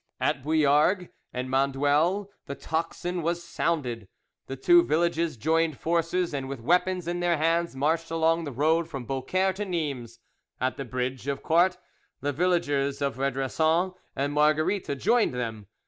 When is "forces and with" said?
5.77-6.59